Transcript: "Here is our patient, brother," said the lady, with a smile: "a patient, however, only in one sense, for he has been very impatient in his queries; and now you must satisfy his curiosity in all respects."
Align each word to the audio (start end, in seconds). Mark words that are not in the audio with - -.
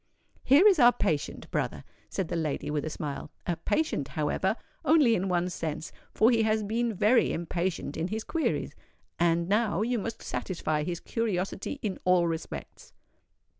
"Here 0.43 0.65
is 0.67 0.79
our 0.79 0.91
patient, 0.93 1.51
brother," 1.51 1.83
said 2.09 2.27
the 2.27 2.35
lady, 2.35 2.71
with 2.71 2.83
a 2.85 2.89
smile: 2.89 3.29
"a 3.45 3.55
patient, 3.55 4.07
however, 4.07 4.55
only 4.83 5.13
in 5.13 5.29
one 5.29 5.47
sense, 5.51 5.91
for 6.11 6.31
he 6.31 6.41
has 6.41 6.63
been 6.63 6.91
very 6.91 7.31
impatient 7.31 7.95
in 7.95 8.07
his 8.07 8.23
queries; 8.23 8.73
and 9.19 9.47
now 9.47 9.83
you 9.83 9.99
must 9.99 10.23
satisfy 10.23 10.81
his 10.81 10.99
curiosity 10.99 11.77
in 11.83 11.99
all 12.03 12.25
respects." 12.25 12.93